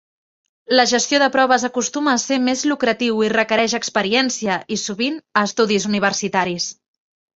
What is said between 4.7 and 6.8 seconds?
i, sovint, estudis universitaris.